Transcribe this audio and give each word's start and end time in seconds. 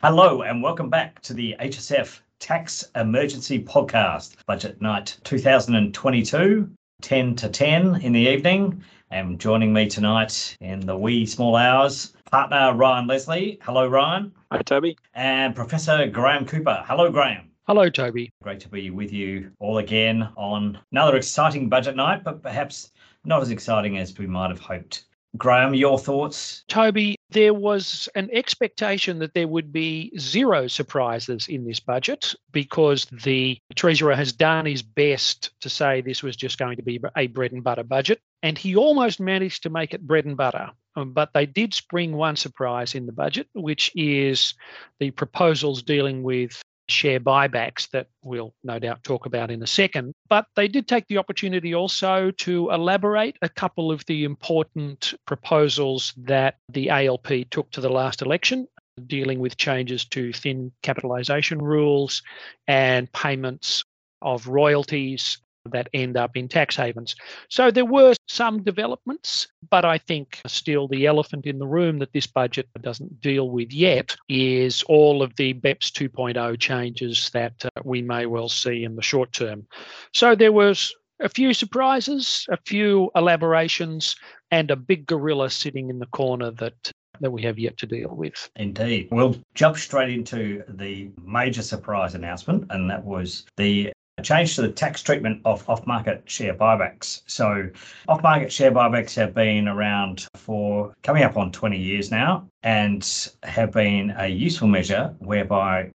Hello, 0.00 0.42
and 0.42 0.62
welcome 0.62 0.88
back 0.88 1.20
to 1.22 1.34
the 1.34 1.56
HSF 1.58 2.20
Tax 2.38 2.84
Emergency 2.94 3.60
Podcast, 3.60 4.36
Budget 4.46 4.80
Night 4.80 5.18
2022, 5.24 6.70
10 7.02 7.34
to 7.34 7.48
10 7.48 8.00
in 8.02 8.12
the 8.12 8.20
evening. 8.20 8.84
And 9.10 9.40
joining 9.40 9.72
me 9.72 9.88
tonight 9.88 10.56
in 10.60 10.78
the 10.78 10.96
wee 10.96 11.26
small 11.26 11.56
hours, 11.56 12.14
partner 12.30 12.74
Ryan 12.74 13.08
Leslie. 13.08 13.58
Hello, 13.62 13.88
Ryan. 13.88 14.30
Hi, 14.52 14.62
Toby. 14.62 14.96
And 15.14 15.56
Professor 15.56 16.06
Graeme 16.06 16.46
Cooper. 16.46 16.84
Hello, 16.86 17.10
Graeme. 17.10 17.50
Hello, 17.66 17.90
Toby. 17.90 18.30
Great 18.40 18.60
to 18.60 18.68
be 18.68 18.90
with 18.90 19.12
you 19.12 19.50
all 19.58 19.78
again 19.78 20.28
on 20.36 20.78
another 20.92 21.16
exciting 21.16 21.68
budget 21.68 21.96
night, 21.96 22.22
but 22.22 22.40
perhaps 22.40 22.92
not 23.24 23.42
as 23.42 23.50
exciting 23.50 23.98
as 23.98 24.16
we 24.16 24.28
might 24.28 24.50
have 24.50 24.60
hoped. 24.60 25.06
Graeme, 25.36 25.74
your 25.74 25.98
thoughts? 25.98 26.64
Toby, 26.68 27.16
there 27.30 27.52
was 27.52 28.08
an 28.14 28.30
expectation 28.32 29.18
that 29.18 29.34
there 29.34 29.48
would 29.48 29.72
be 29.72 30.12
zero 30.18 30.66
surprises 30.66 31.48
in 31.48 31.66
this 31.66 31.80
budget 31.80 32.34
because 32.50 33.06
the 33.22 33.58
Treasurer 33.74 34.14
has 34.14 34.32
done 34.32 34.64
his 34.64 34.82
best 34.82 35.50
to 35.60 35.68
say 35.68 36.00
this 36.00 36.22
was 36.22 36.36
just 36.36 36.58
going 36.58 36.76
to 36.76 36.82
be 36.82 37.00
a 37.16 37.26
bread 37.26 37.52
and 37.52 37.62
butter 37.62 37.84
budget. 37.84 38.20
And 38.42 38.56
he 38.56 38.76
almost 38.76 39.20
managed 39.20 39.64
to 39.64 39.70
make 39.70 39.92
it 39.92 40.06
bread 40.06 40.24
and 40.24 40.36
butter. 40.36 40.70
Um, 40.96 41.12
but 41.12 41.32
they 41.32 41.46
did 41.46 41.74
spring 41.74 42.16
one 42.16 42.36
surprise 42.36 42.94
in 42.94 43.06
the 43.06 43.12
budget, 43.12 43.48
which 43.52 43.92
is 43.94 44.54
the 44.98 45.10
proposals 45.10 45.82
dealing 45.82 46.22
with 46.22 46.60
share 46.88 47.20
buybacks 47.20 47.90
that 47.90 48.08
we'll 48.22 48.54
no 48.64 48.78
doubt 48.78 49.04
talk 49.04 49.26
about 49.26 49.50
in 49.50 49.62
a 49.62 49.66
second. 49.66 50.14
But 50.28 50.46
they 50.56 50.68
did 50.68 50.88
take 50.88 51.06
the 51.08 51.18
opportunity 51.18 51.74
also 51.74 52.30
to 52.30 52.70
elaborate 52.70 53.36
a 53.42 53.48
couple 53.48 53.90
of 53.90 54.04
the 54.06 54.24
important 54.24 55.14
proposals 55.26 56.12
that 56.16 56.56
the 56.70 56.90
ALP 56.90 57.28
took 57.50 57.70
to 57.72 57.80
the 57.80 57.90
last 57.90 58.22
election. 58.22 58.66
Dealing 59.06 59.38
with 59.38 59.56
changes 59.56 60.04
to 60.06 60.32
thin 60.32 60.72
capitalisation 60.82 61.62
rules 61.62 62.22
and 62.66 63.12
payments 63.12 63.84
of 64.22 64.48
royalties 64.48 65.38
that 65.70 65.88
end 65.92 66.16
up 66.16 66.36
in 66.36 66.48
tax 66.48 66.76
havens. 66.76 67.14
So 67.48 67.70
there 67.70 67.84
were 67.84 68.14
some 68.26 68.62
developments, 68.62 69.48
but 69.70 69.84
I 69.84 69.98
think 69.98 70.40
still 70.46 70.88
the 70.88 71.06
elephant 71.06 71.46
in 71.46 71.58
the 71.58 71.66
room 71.66 71.98
that 71.98 72.12
this 72.12 72.26
budget 72.26 72.68
doesn't 72.80 73.20
deal 73.20 73.50
with 73.50 73.72
yet 73.72 74.16
is 74.28 74.82
all 74.84 75.22
of 75.22 75.34
the 75.36 75.54
BEPS 75.54 75.90
2.0 75.92 76.58
changes 76.58 77.30
that 77.30 77.64
uh, 77.64 77.68
we 77.84 78.02
may 78.02 78.26
well 78.26 78.48
see 78.48 78.84
in 78.84 78.96
the 78.96 79.02
short 79.02 79.32
term. 79.32 79.66
So 80.12 80.34
there 80.34 80.52
was 80.52 80.94
a 81.20 81.28
few 81.28 81.52
surprises, 81.52 82.46
a 82.50 82.58
few 82.66 83.10
elaborations, 83.14 84.16
and 84.50 84.70
a 84.70 84.76
big 84.76 85.06
gorilla 85.06 85.50
sitting 85.50 85.90
in 85.90 85.98
the 85.98 86.06
corner 86.06 86.50
that 86.52 86.92
that 87.20 87.30
we 87.30 87.42
have 87.42 87.58
yet 87.58 87.76
to 87.78 87.86
deal 87.86 88.10
with. 88.10 88.48
Indeed. 88.56 89.08
We'll 89.10 89.36
jump 89.54 89.76
straight 89.76 90.10
into 90.10 90.62
the 90.68 91.10
major 91.24 91.62
surprise 91.62 92.14
announcement, 92.14 92.66
and 92.70 92.88
that 92.90 93.04
was 93.04 93.44
the 93.56 93.92
change 94.22 94.54
to 94.56 94.62
the 94.62 94.70
tax 94.70 95.02
treatment 95.02 95.40
of 95.44 95.68
off 95.68 95.86
market 95.86 96.22
share 96.26 96.54
buybacks. 96.54 97.22
So, 97.26 97.68
off 98.08 98.22
market 98.22 98.52
share 98.52 98.72
buybacks 98.72 99.14
have 99.16 99.34
been 99.34 99.68
around 99.68 100.26
for 100.34 100.94
coming 101.02 101.22
up 101.22 101.36
on 101.36 101.52
20 101.52 101.78
years 101.78 102.10
now 102.10 102.48
and 102.62 103.28
have 103.42 103.72
been 103.72 104.14
a 104.16 104.26
useful 104.26 104.68
measure 104.68 105.14
whereby 105.18 105.90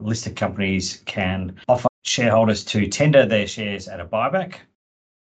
listed 0.00 0.36
companies 0.36 1.02
can 1.06 1.56
offer 1.68 1.88
shareholders 2.04 2.64
to 2.64 2.86
tender 2.88 3.26
their 3.26 3.46
shares 3.46 3.88
at 3.88 4.00
a 4.00 4.04
buyback. 4.04 4.56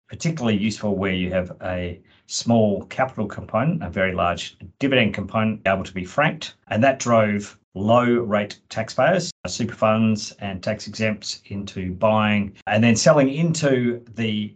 Particularly 0.08 0.56
useful 0.56 0.96
where 0.96 1.12
you 1.12 1.32
have 1.32 1.56
a 1.62 2.00
small 2.26 2.84
capital 2.86 3.26
component, 3.26 3.82
a 3.82 3.90
very 3.90 4.14
large 4.14 4.56
dividend 4.78 5.14
component 5.14 5.60
able 5.66 5.84
to 5.84 5.92
be 5.92 6.04
franked. 6.04 6.54
And 6.68 6.82
that 6.84 6.98
drove 6.98 7.58
low 7.74 8.04
rate 8.04 8.60
taxpayers, 8.68 9.32
uh, 9.44 9.48
super 9.48 9.74
funds 9.74 10.32
and 10.38 10.62
tax 10.62 10.86
exempts 10.86 11.42
into 11.46 11.92
buying 11.92 12.54
and 12.66 12.82
then 12.82 12.96
selling 12.96 13.28
into 13.28 14.04
the 14.14 14.54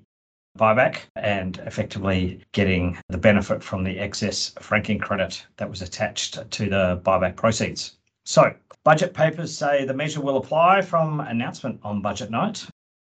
buyback 0.58 1.00
and 1.16 1.58
effectively 1.58 2.40
getting 2.52 2.96
the 3.08 3.18
benefit 3.18 3.62
from 3.62 3.84
the 3.84 3.98
excess 3.98 4.52
franking 4.60 4.98
credit 4.98 5.44
that 5.56 5.68
was 5.68 5.82
attached 5.82 6.50
to 6.50 6.68
the 6.68 7.00
buyback 7.04 7.36
proceeds. 7.36 7.96
So, 8.24 8.54
budget 8.84 9.14
papers 9.14 9.56
say 9.56 9.84
the 9.84 9.94
measure 9.94 10.20
will 10.20 10.36
apply 10.36 10.82
from 10.82 11.20
announcement 11.20 11.80
on 11.82 12.02
budget 12.02 12.30
night 12.30 12.66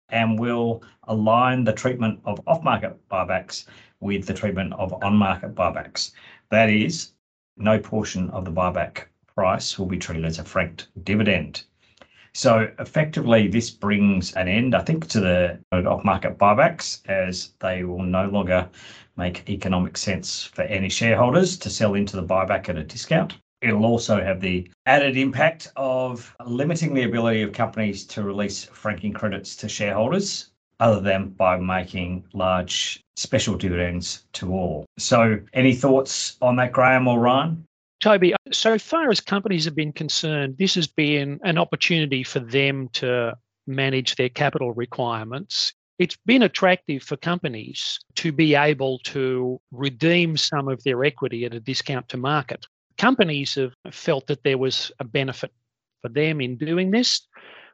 and 0.09 0.39
will 0.39 0.83
align 1.07 1.63
the 1.63 1.73
treatment 1.73 2.19
of 2.25 2.41
off 2.47 2.63
market 2.63 2.97
buybacks 3.09 3.65
with 3.99 4.25
the 4.25 4.33
treatment 4.33 4.73
of 4.73 4.93
on 5.03 5.15
market 5.15 5.55
buybacks. 5.55 6.11
That 6.49 6.69
is, 6.69 7.13
no 7.57 7.79
portion 7.79 8.29
of 8.29 8.45
the 8.45 8.51
buyback 8.51 9.05
price 9.39 9.79
will 9.79 9.85
be 9.85 9.97
treated 9.97 10.25
as 10.25 10.37
a 10.37 10.43
franked 10.43 10.89
dividend. 11.05 11.63
So 12.33 12.69
effectively, 12.77 13.47
this 13.47 13.69
brings 13.69 14.33
an 14.33 14.49
end, 14.49 14.75
I 14.75 14.81
think, 14.81 15.07
to 15.07 15.21
the 15.21 15.59
off-market 15.71 16.37
buybacks 16.37 16.99
as 17.07 17.53
they 17.61 17.85
will 17.85 18.03
no 18.03 18.27
longer 18.27 18.67
make 19.15 19.49
economic 19.49 19.95
sense 19.95 20.43
for 20.43 20.63
any 20.63 20.89
shareholders 20.89 21.57
to 21.59 21.69
sell 21.69 21.93
into 21.93 22.17
the 22.17 22.23
buyback 22.33 22.67
at 22.67 22.75
a 22.75 22.83
discount. 22.83 23.37
It'll 23.61 23.85
also 23.85 24.21
have 24.21 24.41
the 24.41 24.69
added 24.85 25.15
impact 25.15 25.71
of 25.77 26.35
limiting 26.45 26.93
the 26.93 27.03
ability 27.03 27.41
of 27.41 27.53
companies 27.53 28.05
to 28.07 28.23
release 28.23 28.65
franking 28.65 29.13
credits 29.13 29.55
to 29.55 29.69
shareholders 29.69 30.49
other 30.81 30.99
than 30.99 31.29
by 31.29 31.57
making 31.57 32.25
large 32.33 33.01
special 33.15 33.55
dividends 33.55 34.25
to 34.33 34.51
all. 34.51 34.85
So, 34.97 35.39
any 35.53 35.73
thoughts 35.73 36.35
on 36.41 36.57
that, 36.57 36.73
Graeme 36.73 37.07
or 37.07 37.19
Ryan? 37.19 37.65
Toby, 37.99 38.33
so 38.51 38.77
far 38.79 39.09
as 39.09 39.19
companies 39.19 39.65
have 39.65 39.75
been 39.75 39.91
concerned, 39.91 40.57
this 40.57 40.75
has 40.75 40.87
been 40.87 41.39
an 41.43 41.57
opportunity 41.57 42.23
for 42.23 42.39
them 42.39 42.87
to 42.93 43.37
manage 43.67 44.15
their 44.15 44.29
capital 44.29 44.73
requirements. 44.73 45.73
It's 45.97 46.17
been 46.25 46.43
attractive 46.43 47.03
for 47.03 47.17
companies 47.17 47.99
to 48.15 48.31
be 48.31 48.55
able 48.55 48.99
to 48.99 49.59
redeem 49.71 50.37
some 50.37 50.69
of 50.69 50.81
their 50.83 51.03
equity 51.03 51.43
at 51.43 51.53
a 51.53 51.59
discount 51.59 52.07
to 52.09 52.17
market. 52.17 52.65
Companies 52.97 53.55
have 53.55 53.73
felt 53.91 54.27
that 54.27 54.43
there 54.43 54.57
was 54.57 54.93
a 54.99 55.03
benefit 55.03 55.51
for 56.01 56.07
them 56.07 56.39
in 56.39 56.55
doing 56.55 56.91
this. 56.91 57.27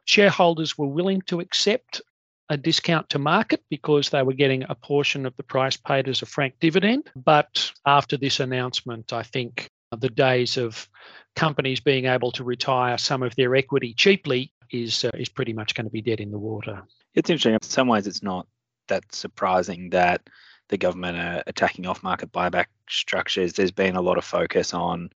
Shareholders 0.06 0.76
were 0.76 0.88
willing 0.88 1.22
to 1.22 1.38
accept 1.38 2.00
a 2.48 2.56
discount 2.56 3.08
to 3.10 3.18
market 3.20 3.62
because 3.70 4.10
they 4.10 4.22
were 4.22 4.32
getting 4.32 4.64
a 4.68 4.74
portion 4.74 5.24
of 5.24 5.36
the 5.36 5.42
price 5.44 5.76
paid 5.76 6.08
as 6.08 6.22
a 6.22 6.26
frank 6.26 6.54
dividend. 6.60 7.10
But 7.14 7.72
after 7.86 8.16
this 8.16 8.40
announcement, 8.40 9.12
I 9.12 9.22
think 9.22 9.68
the 9.98 10.08
days 10.08 10.56
of 10.56 10.88
companies 11.34 11.80
being 11.80 12.06
able 12.06 12.32
to 12.32 12.44
retire 12.44 12.98
some 12.98 13.22
of 13.22 13.34
their 13.36 13.54
equity 13.54 13.94
cheaply 13.94 14.52
is 14.70 15.04
uh, 15.04 15.10
is 15.14 15.28
pretty 15.28 15.52
much 15.52 15.74
going 15.74 15.84
to 15.84 15.90
be 15.90 16.02
dead 16.02 16.20
in 16.20 16.30
the 16.30 16.38
water. 16.38 16.82
It's 17.14 17.30
interesting. 17.30 17.54
In 17.54 17.62
some 17.62 17.88
ways, 17.88 18.06
it's 18.06 18.22
not 18.22 18.46
that 18.88 19.14
surprising 19.14 19.90
that 19.90 20.28
the 20.68 20.78
government 20.78 21.16
are 21.16 21.42
attacking 21.46 21.86
off-market 21.86 22.32
buyback 22.32 22.66
structures. 22.88 23.52
There's 23.52 23.70
been 23.70 23.96
a 23.96 24.02
lot 24.02 24.18
of 24.18 24.24
focus 24.24 24.74
on 24.74 25.10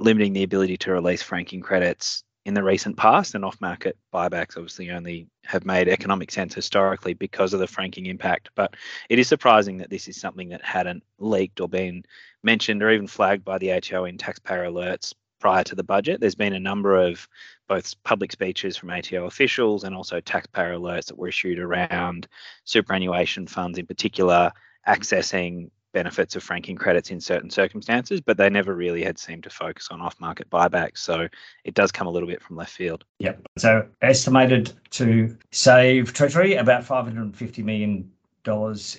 limiting 0.00 0.32
the 0.32 0.42
ability 0.42 0.76
to 0.78 0.92
release 0.92 1.22
franking 1.22 1.60
credits 1.60 2.24
in 2.46 2.54
the 2.54 2.62
recent 2.62 2.96
past, 2.96 3.34
and 3.34 3.44
off-market 3.44 3.96
buybacks 4.12 4.56
obviously 4.56 4.90
only 4.90 5.26
have 5.44 5.64
made 5.66 5.88
economic 5.88 6.30
sense 6.30 6.54
historically 6.54 7.12
because 7.12 7.52
of 7.52 7.60
the 7.60 7.66
franking 7.66 8.06
impact. 8.06 8.50
But 8.54 8.74
it 9.08 9.18
is 9.18 9.28
surprising 9.28 9.78
that 9.78 9.90
this 9.90 10.08
is 10.08 10.18
something 10.18 10.48
that 10.48 10.64
hadn't 10.64 11.02
leaked 11.18 11.60
or 11.60 11.68
been 11.68 12.04
mentioned 12.42 12.82
or 12.82 12.90
even 12.90 13.06
flagged 13.06 13.44
by 13.44 13.58
the 13.58 13.72
ATO 13.72 14.06
in 14.06 14.16
taxpayer 14.16 14.64
alerts 14.64 15.12
prior 15.38 15.64
to 15.64 15.74
the 15.74 15.84
budget. 15.84 16.20
There's 16.20 16.34
been 16.34 16.54
a 16.54 16.60
number 16.60 16.96
of 16.96 17.26
both 17.68 17.94
public 18.04 18.32
speeches 18.32 18.76
from 18.76 18.90
ATO 18.90 19.26
officials 19.26 19.84
and 19.84 19.94
also 19.94 20.20
taxpayer 20.20 20.74
alerts 20.74 21.06
that 21.06 21.18
were 21.18 21.28
issued 21.28 21.58
around 21.58 22.28
superannuation 22.64 23.46
funds 23.46 23.78
in 23.78 23.86
particular 23.86 24.52
accessing 24.86 25.70
benefits 25.92 26.36
of 26.36 26.42
franking 26.42 26.76
credits 26.76 27.10
in 27.10 27.20
certain 27.20 27.50
circumstances, 27.50 28.20
but 28.20 28.36
they 28.36 28.48
never 28.48 28.74
really 28.74 29.02
had 29.02 29.18
seemed 29.18 29.42
to 29.44 29.50
focus 29.50 29.88
on 29.90 30.00
off 30.00 30.18
market 30.20 30.48
buybacks. 30.50 30.98
So 30.98 31.28
it 31.64 31.74
does 31.74 31.92
come 31.92 32.06
a 32.06 32.10
little 32.10 32.28
bit 32.28 32.42
from 32.42 32.56
left 32.56 32.72
field. 32.72 33.04
Yep. 33.18 33.42
So 33.58 33.86
estimated 34.02 34.72
to 34.90 35.36
save 35.50 36.12
Treasury 36.12 36.54
about 36.54 36.84
$550 36.84 37.64
million 37.64 38.10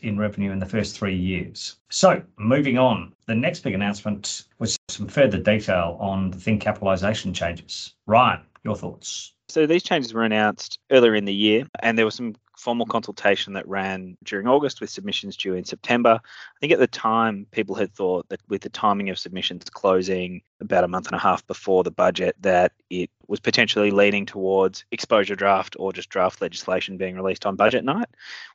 in 0.04 0.20
revenue 0.20 0.52
in 0.52 0.60
the 0.60 0.66
first 0.66 0.98
three 0.98 1.16
years. 1.16 1.78
So 1.90 2.22
moving 2.38 2.78
on, 2.78 3.14
the 3.26 3.36
next 3.36 3.62
big 3.62 3.74
announcement 3.74 4.44
was 4.60 4.78
some 4.90 5.08
further 5.08 5.40
detail 5.40 5.98
on 6.00 6.32
the 6.32 6.38
thin 6.38 6.60
capitalisation 6.60 7.34
changes. 7.34 7.94
Ryan, 8.06 8.42
your 8.64 8.76
thoughts? 8.76 9.34
So 9.50 9.66
these 9.66 9.84
changes 9.84 10.14
were 10.14 10.24
announced 10.24 10.80
earlier 10.92 11.16
in 11.16 11.26
the 11.26 11.34
year, 11.34 11.66
and 11.82 11.98
there 11.98 12.06
were 12.06 12.12
some 12.12 12.36
formal 12.62 12.86
consultation 12.86 13.54
that 13.54 13.68
ran 13.68 14.16
during 14.24 14.48
August 14.48 14.82
with 14.82 14.90
submissions 14.92 15.36
due 15.36 15.56
in 15.56 15.66
September. 15.66 16.20
I 16.24 16.60
think 16.60 16.72
at 16.72 16.78
the 16.78 16.86
time, 16.86 17.48
people 17.50 17.74
had 17.74 17.92
thought 17.92 18.30
that 18.30 18.40
with 18.50 18.62
the 18.62 18.70
timing 18.70 19.10
of 19.10 19.18
submissions 19.18 19.64
closing 19.66 20.44
about 20.60 20.84
a 20.84 20.88
month 20.88 21.08
and 21.08 21.16
a 21.16 21.20
half 21.20 21.46
before 21.48 21.84
the 21.84 21.90
budget, 21.90 22.36
that 22.42 22.74
it 22.92 23.10
was 23.28 23.40
potentially 23.40 23.90
leading 23.90 24.28
towards 24.28 24.86
exposure 24.92 25.36
draft 25.36 25.76
or 25.80 25.92
just 25.92 26.10
draft 26.10 26.40
legislation 26.40 26.98
being 26.98 27.16
released 27.16 27.48
on 27.48 27.56
budget 27.56 27.84
night. 27.84 28.10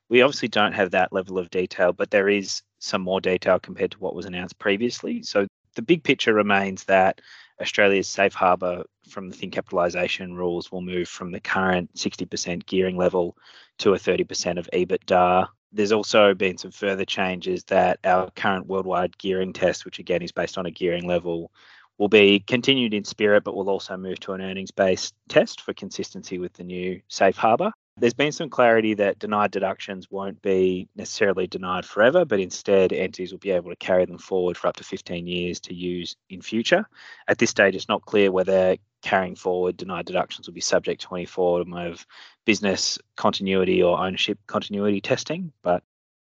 We 0.08 0.23
obviously 0.23 0.49
don't 0.49 0.75
have 0.75 0.93
that 0.93 1.12
level 1.12 1.37
of 1.37 1.50
detail, 1.50 1.93
but 1.93 2.12
there 2.12 2.29
is 2.29 2.62
some 2.79 3.03
more 3.03 3.20
detail 3.20 3.58
compared 3.58 3.91
to 3.91 3.99
what 3.99 4.14
was 4.14 4.26
announced 4.26 4.56
previously. 4.61 5.25
So 5.25 5.49
the 5.75 5.82
big 5.82 6.05
picture 6.05 6.32
remains 6.32 6.85
that 6.85 7.20
Australia's 7.61 8.08
safe 8.08 8.35
harbour 8.35 8.85
from 9.08 9.31
the 9.31 9.37
thin 9.37 9.50
capitalisation 9.50 10.35
rules 10.35 10.70
will 10.70 10.82
move 10.82 11.08
from 11.08 11.32
the 11.32 11.41
current 11.41 11.93
60% 11.94 12.67
gearing 12.67 12.97
level 12.97 13.37
to 13.78 13.94
a 13.94 13.99
30% 13.99 14.58
of 14.58 14.69
EBITDA. 14.73 15.49
There's 15.73 15.93
also 15.93 16.34
been 16.34 16.58
some 16.58 16.70
further 16.70 17.05
changes 17.05 17.64
that 17.64 17.99
our 18.05 18.31
current 18.31 18.67
worldwide 18.67 19.19
gearing 19.19 19.52
test, 19.52 19.84
which 19.84 19.99
again 19.99 20.23
is 20.23 20.32
based 20.32 20.58
on 20.58 20.67
a 20.67 20.70
gearing 20.70 21.06
level, 21.06 21.50
will 21.99 22.08
be 22.08 22.40
continued 22.40 22.94
in 22.94 23.05
spirit, 23.05 23.44
but 23.44 23.55
will 23.55 23.70
also 23.70 23.96
move 23.96 24.20
to 24.20 24.32
an 24.32 24.40
earnings 24.40 24.70
based 24.70 25.14
test 25.28 25.61
for 25.61 25.73
consistency 25.75 26.38
with 26.38 26.52
the 26.55 26.64
new 26.64 27.00
safe 27.08 27.37
harbour. 27.37 27.73
There's 27.98 28.12
been 28.12 28.32
some 28.32 28.50
clarity 28.50 28.93
that 28.94 29.19
denied 29.19 29.52
deductions 29.52 30.10
won't 30.10 30.43
be 30.43 30.87
necessarily 30.96 31.46
denied 31.46 31.87
forever, 31.87 32.26
but 32.26 32.40
instead 32.40 32.93
entities 32.93 33.32
will 33.32 33.38
be 33.38 33.52
able 33.52 33.70
to 33.70 33.76
carry 33.76 34.04
them 34.04 34.19
forward 34.19 34.58
for 34.58 34.66
up 34.66 34.76
to 34.76 34.84
15 34.84 35.26
years 35.26 35.60
to 35.60 35.75
use 35.75 36.14
in 36.28 36.43
future. 36.43 36.87
At 37.26 37.38
this 37.38 37.48
stage, 37.48 37.75
it's 37.75 37.88
not 37.88 38.04
clear 38.04 38.31
whether 38.31 38.76
carrying 39.00 39.34
forward 39.34 39.78
denied 39.78 40.04
deductions 40.04 40.46
will 40.46 40.52
be 40.52 40.60
subject 40.60 41.00
to 41.02 41.14
any 41.14 41.25
form 41.25 41.72
of 41.72 42.06
business 42.44 42.98
continuity 43.16 43.82
or 43.82 43.98
ownership 43.98 44.38
continuity 44.46 45.00
testing, 45.00 45.50
but 45.62 45.82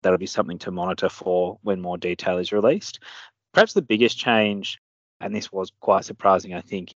that'll 0.01 0.17
be 0.17 0.25
something 0.25 0.59
to 0.59 0.71
monitor 0.71 1.07
for 1.07 1.59
when 1.61 1.79
more 1.79 1.97
detail 1.97 2.39
is 2.39 2.51
released. 2.51 2.99
Perhaps 3.53 3.71
the 3.71 3.81
biggest 3.81 4.17
change, 4.17 4.79
and 5.21 5.33
this 5.33 5.49
was 5.49 5.71
quite 5.79 6.03
surprising, 6.03 6.53
I 6.53 6.61
think, 6.61 6.93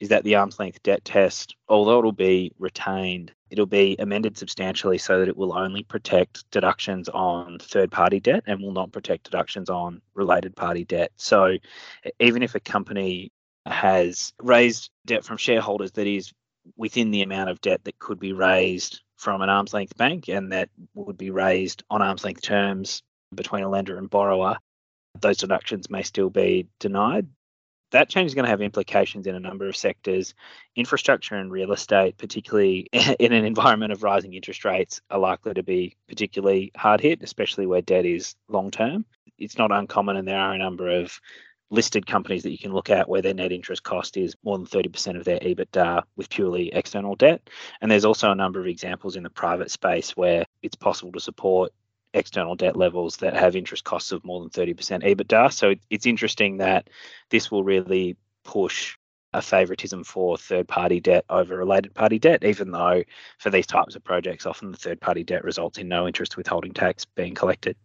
is 0.00 0.10
that 0.10 0.24
the 0.24 0.34
arm's 0.34 0.58
length 0.58 0.82
debt 0.82 1.04
test, 1.04 1.56
although 1.68 1.98
it'll 1.98 2.12
be 2.12 2.52
retained, 2.58 3.32
it'll 3.50 3.66
be 3.66 3.96
amended 3.98 4.36
substantially 4.36 4.98
so 4.98 5.20
that 5.20 5.28
it 5.28 5.36
will 5.36 5.56
only 5.56 5.82
protect 5.82 6.48
deductions 6.50 7.08
on 7.08 7.58
third 7.58 7.90
party 7.90 8.20
debt 8.20 8.42
and 8.46 8.60
will 8.60 8.72
not 8.72 8.92
protect 8.92 9.24
deductions 9.24 9.70
on 9.70 10.02
related 10.14 10.54
party 10.54 10.84
debt. 10.84 11.12
So 11.16 11.56
even 12.18 12.42
if 12.42 12.54
a 12.54 12.60
company 12.60 13.32
has 13.64 14.32
raised 14.40 14.90
debt 15.06 15.24
from 15.24 15.38
shareholders 15.38 15.92
that 15.92 16.06
is 16.06 16.32
within 16.76 17.10
the 17.10 17.22
amount 17.22 17.50
of 17.50 17.60
debt 17.60 17.84
that 17.84 17.98
could 17.98 18.20
be 18.20 18.32
raised 18.32 19.00
from 19.16 19.40
an 19.40 19.48
arm's 19.48 19.72
length 19.72 19.96
bank 19.96 20.28
and 20.28 20.52
that 20.52 20.68
would 20.94 21.16
be 21.16 21.30
raised 21.30 21.82
on 21.88 22.02
arm's 22.02 22.24
length 22.24 22.42
terms 22.42 23.02
between 23.34 23.64
a 23.64 23.68
lender 23.68 23.98
and 23.98 24.10
borrower, 24.10 24.58
those 25.20 25.38
deductions 25.38 25.88
may 25.88 26.02
still 26.02 26.30
be 26.30 26.68
denied 26.78 27.26
that 27.90 28.08
change 28.08 28.26
is 28.26 28.34
going 28.34 28.44
to 28.44 28.50
have 28.50 28.60
implications 28.60 29.26
in 29.26 29.34
a 29.34 29.40
number 29.40 29.68
of 29.68 29.76
sectors. 29.76 30.34
Infrastructure 30.74 31.36
and 31.36 31.50
real 31.50 31.72
estate, 31.72 32.18
particularly 32.18 32.88
in 32.92 33.32
an 33.32 33.44
environment 33.44 33.92
of 33.92 34.02
rising 34.02 34.34
interest 34.34 34.64
rates, 34.64 35.00
are 35.10 35.18
likely 35.18 35.54
to 35.54 35.62
be 35.62 35.96
particularly 36.08 36.72
hard 36.76 37.00
hit, 37.00 37.22
especially 37.22 37.66
where 37.66 37.82
debt 37.82 38.06
is 38.06 38.34
long 38.48 38.70
term. 38.70 39.04
It's 39.38 39.58
not 39.58 39.72
uncommon, 39.72 40.16
and 40.16 40.26
there 40.26 40.38
are 40.38 40.54
a 40.54 40.58
number 40.58 40.88
of 40.90 41.20
listed 41.70 42.06
companies 42.06 42.42
that 42.44 42.52
you 42.52 42.58
can 42.58 42.72
look 42.72 42.90
at 42.90 43.08
where 43.08 43.22
their 43.22 43.34
net 43.34 43.52
interest 43.52 43.82
cost 43.82 44.16
is 44.16 44.36
more 44.44 44.56
than 44.56 44.66
30% 44.66 45.16
of 45.16 45.24
their 45.24 45.40
EBITDA 45.40 46.02
with 46.16 46.30
purely 46.30 46.72
external 46.72 47.16
debt. 47.16 47.50
And 47.80 47.90
there's 47.90 48.04
also 48.04 48.30
a 48.30 48.36
number 48.36 48.60
of 48.60 48.66
examples 48.66 49.16
in 49.16 49.24
the 49.24 49.30
private 49.30 49.70
space 49.70 50.16
where 50.16 50.44
it's 50.62 50.76
possible 50.76 51.12
to 51.12 51.20
support 51.20 51.72
external 52.16 52.54
debt 52.54 52.76
levels 52.76 53.18
that 53.18 53.36
have 53.36 53.54
interest 53.54 53.84
costs 53.84 54.10
of 54.10 54.24
more 54.24 54.40
than 54.40 54.50
30% 54.50 55.04
EBITDA. 55.04 55.52
So 55.52 55.74
it's 55.90 56.06
interesting 56.06 56.56
that 56.56 56.88
this 57.30 57.50
will 57.50 57.62
really 57.62 58.16
push 58.44 58.96
a 59.32 59.42
favoritism 59.42 60.02
for 60.02 60.38
third 60.38 60.66
party 60.66 60.98
debt 60.98 61.24
over 61.28 61.56
related 61.56 61.94
party 61.94 62.18
debt, 62.18 62.42
even 62.42 62.70
though 62.70 63.02
for 63.38 63.50
these 63.50 63.66
types 63.66 63.94
of 63.94 64.02
projects, 64.02 64.46
often 64.46 64.70
the 64.70 64.78
third 64.78 65.00
party 65.00 65.22
debt 65.22 65.44
results 65.44 65.78
in 65.78 65.88
no 65.88 66.06
interest 66.06 66.36
withholding 66.36 66.72
tax 66.72 67.04
being 67.04 67.34
collected. 67.34 67.76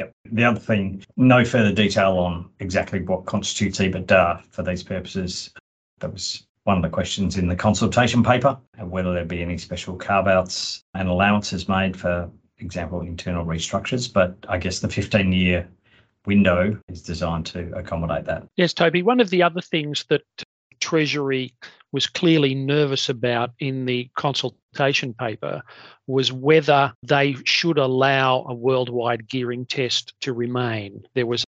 Yep. 0.00 0.12
The 0.32 0.44
other 0.44 0.58
thing, 0.58 1.04
no 1.16 1.44
further 1.44 1.72
detail 1.72 2.18
on 2.18 2.50
exactly 2.58 3.02
what 3.02 3.26
constitutes 3.26 3.78
EBITDA 3.78 4.44
for 4.50 4.64
these 4.64 4.82
purposes. 4.82 5.52
That 6.00 6.12
was 6.12 6.44
one 6.64 6.76
of 6.76 6.82
the 6.82 6.88
questions 6.88 7.36
in 7.36 7.46
the 7.46 7.54
consultation 7.54 8.24
paper, 8.24 8.58
whether 8.80 9.14
there 9.14 9.24
be 9.24 9.42
any 9.42 9.58
special 9.58 9.94
carve 9.94 10.26
outs 10.26 10.82
and 10.94 11.08
allowances 11.08 11.68
made 11.68 11.96
for 11.96 12.28
example, 12.64 13.00
internal 13.00 13.44
restructures. 13.44 14.12
But 14.12 14.36
I 14.48 14.58
guess 14.58 14.80
the 14.80 14.88
15 14.88 15.32
year 15.32 15.68
window 16.26 16.78
is 16.88 17.02
designed 17.02 17.46
to 17.46 17.72
accommodate 17.76 18.24
that. 18.26 18.46
Yes, 18.56 18.72
Toby. 18.72 19.02
One 19.02 19.20
of 19.20 19.30
the 19.30 19.42
other 19.42 19.60
things 19.60 20.04
that 20.08 20.22
Treasury 20.80 21.52
was 21.92 22.06
clearly 22.06 22.54
nervous 22.54 23.08
about 23.08 23.52
in 23.58 23.86
the 23.86 24.10
consultation 24.16 25.14
paper 25.14 25.62
was 26.06 26.32
whether 26.32 26.92
they 27.02 27.36
should 27.44 27.78
allow 27.78 28.44
a 28.48 28.54
worldwide 28.54 29.28
gearing 29.28 29.64
test 29.64 30.12
to 30.20 30.32
remain. 30.32 31.06
There 31.14 31.26
was 31.26 31.44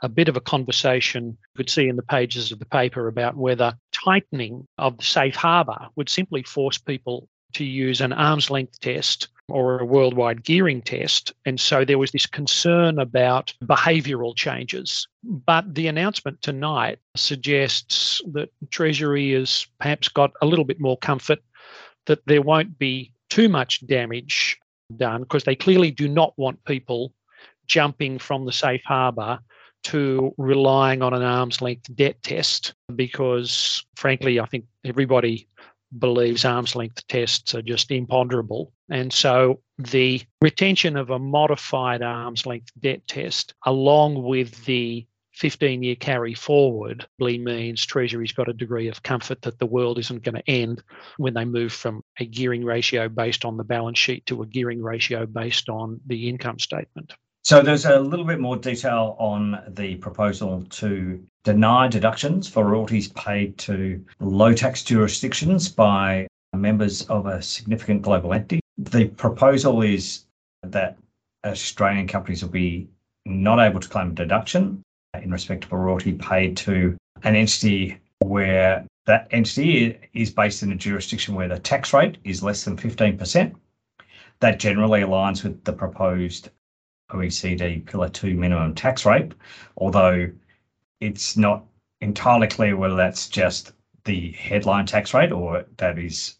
a 0.00 0.08
bit 0.08 0.28
of 0.28 0.36
a 0.36 0.40
conversation 0.40 1.26
you 1.26 1.56
could 1.56 1.70
see 1.70 1.88
in 1.88 1.96
the 1.96 2.02
pages 2.02 2.52
of 2.52 2.60
the 2.60 2.66
paper 2.66 3.08
about 3.08 3.36
whether 3.36 3.76
tightening 3.92 4.66
of 4.78 4.96
the 4.96 5.04
safe 5.04 5.34
harbour 5.34 5.88
would 5.96 6.08
simply 6.08 6.44
force 6.44 6.78
people 6.78 7.28
to 7.54 7.64
use 7.64 8.00
an 8.00 8.12
arm's 8.12 8.50
length 8.50 8.78
test 8.80 9.28
or 9.48 9.78
a 9.78 9.84
worldwide 9.84 10.44
gearing 10.44 10.82
test. 10.82 11.32
And 11.44 11.58
so 11.60 11.84
there 11.84 11.98
was 11.98 12.10
this 12.10 12.26
concern 12.26 12.98
about 12.98 13.54
behavioural 13.64 14.36
changes. 14.36 15.06
But 15.24 15.74
the 15.74 15.86
announcement 15.86 16.42
tonight 16.42 16.98
suggests 17.16 18.20
that 18.32 18.50
Treasury 18.70 19.32
has 19.32 19.66
perhaps 19.80 20.08
got 20.08 20.32
a 20.42 20.46
little 20.46 20.64
bit 20.64 20.80
more 20.80 20.98
comfort 20.98 21.40
that 22.06 22.24
there 22.26 22.42
won't 22.42 22.78
be 22.78 23.12
too 23.30 23.48
much 23.48 23.86
damage 23.86 24.58
done 24.96 25.22
because 25.22 25.44
they 25.44 25.54
clearly 25.54 25.90
do 25.90 26.08
not 26.08 26.32
want 26.36 26.64
people 26.64 27.12
jumping 27.66 28.18
from 28.18 28.46
the 28.46 28.52
safe 28.52 28.82
harbour 28.84 29.38
to 29.84 30.34
relying 30.38 31.02
on 31.02 31.12
an 31.12 31.22
arm's 31.22 31.60
length 31.60 31.94
debt 31.94 32.20
test 32.22 32.74
because 32.96 33.84
frankly 33.94 34.40
i 34.40 34.46
think 34.46 34.64
everybody 34.84 35.46
believes 35.98 36.44
arm's 36.44 36.76
length 36.76 37.06
tests 37.06 37.54
are 37.54 37.62
just 37.62 37.90
imponderable. 37.90 38.72
And 38.90 39.12
so 39.12 39.60
the 39.78 40.22
retention 40.40 40.96
of 40.96 41.10
a 41.10 41.18
modified 41.18 42.02
arm's 42.02 42.46
length 42.46 42.72
debt 42.80 43.06
test, 43.06 43.54
along 43.66 44.22
with 44.22 44.64
the 44.64 45.06
15 45.34 45.82
year 45.82 45.94
carry 45.94 46.34
forward, 46.34 47.06
means 47.20 47.86
Treasury's 47.86 48.32
got 48.32 48.48
a 48.48 48.52
degree 48.52 48.88
of 48.88 49.02
comfort 49.02 49.42
that 49.42 49.58
the 49.58 49.66
world 49.66 49.98
isn't 49.98 50.24
going 50.24 50.34
to 50.34 50.50
end 50.50 50.82
when 51.16 51.34
they 51.34 51.44
move 51.44 51.72
from 51.72 52.02
a 52.18 52.26
gearing 52.26 52.64
ratio 52.64 53.08
based 53.08 53.44
on 53.44 53.56
the 53.56 53.64
balance 53.64 53.98
sheet 53.98 54.26
to 54.26 54.42
a 54.42 54.46
gearing 54.46 54.82
ratio 54.82 55.26
based 55.26 55.68
on 55.68 56.00
the 56.06 56.28
income 56.28 56.58
statement. 56.58 57.12
So 57.44 57.62
there's 57.62 57.84
a 57.84 58.00
little 58.00 58.24
bit 58.24 58.40
more 58.40 58.56
detail 58.56 59.16
on 59.18 59.62
the 59.68 59.94
proposal 59.96 60.66
to 60.70 61.22
deny 61.44 61.88
deductions 61.88 62.48
for 62.48 62.66
royalties 62.66 63.08
paid 63.08 63.56
to 63.58 64.04
low 64.18 64.52
tax 64.52 64.82
jurisdictions 64.82 65.68
by 65.68 66.26
members 66.52 67.02
of 67.02 67.26
a 67.26 67.40
significant 67.40 68.02
global 68.02 68.34
entity. 68.34 68.60
The 68.78 69.06
proposal 69.06 69.82
is 69.82 70.24
that 70.62 70.96
Australian 71.44 72.06
companies 72.06 72.42
will 72.42 72.50
be 72.50 72.88
not 73.26 73.58
able 73.58 73.80
to 73.80 73.88
claim 73.88 74.12
a 74.12 74.14
deduction 74.14 74.82
in 75.20 75.32
respect 75.32 75.64
of 75.64 75.72
a 75.72 75.76
royalty 75.76 76.12
paid 76.12 76.56
to 76.58 76.96
an 77.24 77.34
entity 77.34 77.98
where 78.20 78.86
that 79.06 79.26
entity 79.32 79.98
is 80.14 80.30
based 80.30 80.62
in 80.62 80.70
a 80.70 80.76
jurisdiction 80.76 81.34
where 81.34 81.48
the 81.48 81.58
tax 81.58 81.92
rate 81.92 82.18
is 82.24 82.42
less 82.42 82.64
than 82.64 82.76
15%. 82.76 83.54
That 84.40 84.60
generally 84.60 85.00
aligns 85.00 85.42
with 85.42 85.64
the 85.64 85.72
proposed 85.72 86.50
OECD 87.10 87.84
Pillar 87.84 88.08
2 88.08 88.34
minimum 88.34 88.74
tax 88.74 89.04
rate, 89.04 89.32
although 89.76 90.30
it's 91.00 91.36
not 91.36 91.64
entirely 92.00 92.46
clear 92.46 92.76
whether 92.76 92.96
that's 92.96 93.28
just 93.28 93.72
the 94.04 94.32
headline 94.32 94.86
tax 94.86 95.14
rate 95.14 95.32
or 95.32 95.64
that 95.78 95.98
is 95.98 96.37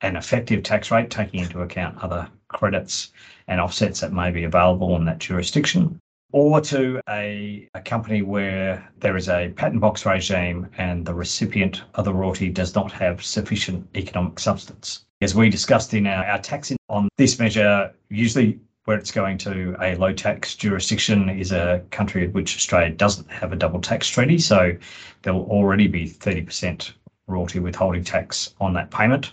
an 0.00 0.16
effective 0.16 0.62
tax 0.62 0.90
rate 0.90 1.10
taking 1.10 1.40
into 1.40 1.62
account 1.62 2.02
other 2.02 2.28
credits 2.48 3.12
and 3.48 3.60
offsets 3.60 4.00
that 4.00 4.12
may 4.12 4.30
be 4.30 4.44
available 4.44 4.96
in 4.96 5.04
that 5.04 5.18
jurisdiction, 5.18 5.98
or 6.32 6.60
to 6.60 7.00
a, 7.08 7.68
a 7.74 7.80
company 7.80 8.22
where 8.22 8.90
there 8.98 9.16
is 9.16 9.28
a 9.28 9.52
patent 9.56 9.80
box 9.80 10.04
regime 10.04 10.68
and 10.78 11.06
the 11.06 11.14
recipient 11.14 11.82
of 11.94 12.04
the 12.04 12.12
royalty 12.12 12.50
does 12.50 12.74
not 12.74 12.90
have 12.90 13.24
sufficient 13.24 13.86
economic 13.96 14.38
substance. 14.38 15.04
As 15.20 15.34
we 15.34 15.48
discussed 15.48 15.94
in 15.94 16.06
our, 16.06 16.24
our 16.24 16.40
tax 16.40 16.72
on 16.88 17.08
this 17.16 17.38
measure, 17.38 17.92
usually 18.08 18.58
where 18.84 18.98
it's 18.98 19.12
going 19.12 19.38
to 19.38 19.76
a 19.80 19.94
low 19.96 20.12
tax 20.12 20.54
jurisdiction 20.54 21.30
is 21.30 21.52
a 21.52 21.82
country 21.90 22.24
at 22.26 22.32
which 22.32 22.56
Australia 22.56 22.90
doesn't 22.90 23.30
have 23.30 23.52
a 23.52 23.56
double 23.56 23.80
tax 23.80 24.08
treaty. 24.08 24.38
So 24.38 24.76
there'll 25.22 25.46
already 25.46 25.88
be 25.88 26.06
30% 26.06 26.92
royalty 27.26 27.60
withholding 27.60 28.04
tax 28.04 28.54
on 28.60 28.74
that 28.74 28.90
payment. 28.90 29.32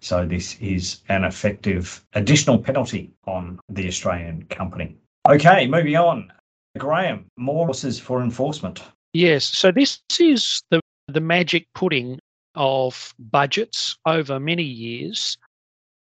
So 0.00 0.26
this 0.26 0.56
is 0.60 1.02
an 1.08 1.24
effective 1.24 2.04
additional 2.14 2.58
penalty 2.58 3.12
on 3.26 3.60
the 3.68 3.86
Australian 3.86 4.44
company. 4.46 4.96
Okay, 5.28 5.66
moving 5.66 5.96
on. 5.96 6.32
Graeme, 6.78 7.26
more 7.36 7.66
resources 7.66 7.98
for 7.98 8.22
enforcement. 8.22 8.82
Yes, 9.12 9.44
so 9.44 9.70
this 9.72 10.00
is 10.18 10.62
the, 10.70 10.80
the 11.08 11.20
magic 11.20 11.66
pudding 11.74 12.18
of 12.54 13.14
budgets 13.18 13.96
over 14.06 14.40
many 14.40 14.62
years 14.62 15.36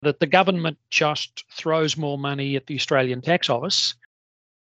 that 0.01 0.19
the 0.19 0.27
government 0.27 0.77
just 0.91 1.43
throws 1.51 1.97
more 1.97 2.17
money 2.17 2.55
at 2.55 2.67
the 2.67 2.75
Australian 2.75 3.21
Tax 3.21 3.49
Office 3.49 3.95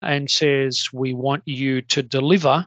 and 0.02 0.30
says, 0.30 0.88
we 0.92 1.14
want 1.14 1.42
you 1.46 1.82
to 1.82 2.02
deliver 2.02 2.64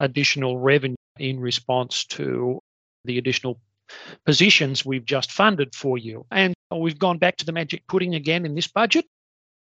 additional 0.00 0.58
revenue 0.58 0.96
in 1.18 1.38
response 1.38 2.04
to 2.04 2.60
the 3.04 3.18
additional 3.18 3.60
positions 4.24 4.84
we've 4.84 5.04
just 5.04 5.32
funded 5.32 5.74
for 5.74 5.98
you. 5.98 6.26
And 6.30 6.54
we've 6.74 6.98
gone 6.98 7.18
back 7.18 7.36
to 7.38 7.46
the 7.46 7.52
magic 7.52 7.86
pudding 7.86 8.14
again 8.14 8.44
in 8.44 8.54
this 8.54 8.68
budget. 8.68 9.06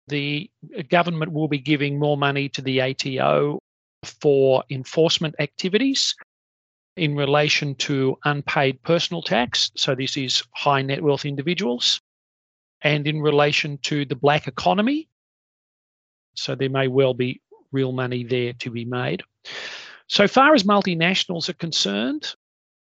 The 0.08 0.50
government 0.88 1.32
will 1.32 1.48
be 1.48 1.58
giving 1.58 1.98
more 1.98 2.16
money 2.16 2.48
to 2.50 2.62
the 2.62 2.80
ATO 2.80 3.58
for 4.04 4.62
enforcement 4.70 5.34
activities 5.40 6.14
in 6.96 7.16
relation 7.16 7.74
to 7.74 8.16
unpaid 8.24 8.82
personal 8.82 9.22
tax. 9.22 9.70
So, 9.76 9.94
this 9.94 10.16
is 10.16 10.44
high 10.52 10.82
net 10.82 11.02
wealth 11.02 11.24
individuals. 11.24 12.00
And 12.82 13.06
in 13.06 13.20
relation 13.20 13.78
to 13.78 14.04
the 14.04 14.14
black 14.14 14.46
economy. 14.46 15.08
So, 16.34 16.54
there 16.54 16.70
may 16.70 16.86
well 16.86 17.14
be 17.14 17.40
real 17.72 17.92
money 17.92 18.22
there 18.22 18.52
to 18.54 18.70
be 18.70 18.84
made. 18.84 19.22
So 20.08 20.28
far 20.28 20.54
as 20.54 20.62
multinationals 20.62 21.48
are 21.48 21.54
concerned, 21.54 22.34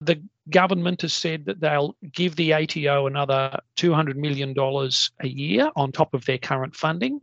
the 0.02 0.22
government 0.50 1.02
has 1.02 1.14
said 1.14 1.46
that 1.46 1.60
they'll 1.60 1.96
give 2.12 2.36
the 2.36 2.54
ATO 2.54 3.08
another 3.08 3.60
$200 3.78 4.16
million 4.16 4.54
a 4.58 5.28
year 5.28 5.72
on 5.76 5.92
top 5.92 6.14
of 6.14 6.26
their 6.26 6.38
current 6.38 6.76
funding 6.76 7.20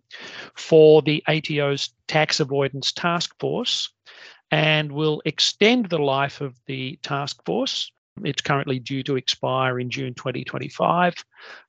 for 0.54 1.02
the 1.02 1.22
ATO's 1.28 1.90
tax 2.08 2.40
avoidance 2.40 2.92
task 2.92 3.34
force 3.38 3.90
and 4.50 4.92
will 4.92 5.22
extend 5.24 5.88
the 5.88 5.98
life 5.98 6.40
of 6.40 6.54
the 6.66 6.98
task 7.02 7.44
force. 7.44 7.90
It's 8.24 8.42
currently 8.42 8.78
due 8.78 9.02
to 9.04 9.16
expire 9.16 9.80
in 9.80 9.88
June 9.88 10.14
2025, 10.14 11.14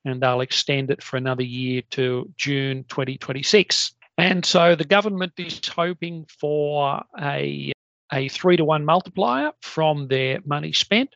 and 0.04 0.22
they'll 0.22 0.42
extend 0.42 0.92
it 0.92 1.02
for 1.02 1.16
another 1.16 1.44
year 1.44 1.82
to 1.92 2.30
June 2.36 2.84
2026. 2.90 3.94
And 4.18 4.46
so 4.46 4.76
the 4.76 4.84
government 4.84 5.34
is 5.38 5.62
hoping 5.66 6.26
for 6.40 7.02
a 7.20 7.72
a 8.14 8.30
three 8.30 8.56
to 8.58 8.64
one 8.64 8.86
multiplier 8.86 9.52
from 9.62 10.08
their 10.08 10.40
money 10.46 10.72
spent. 10.72 11.10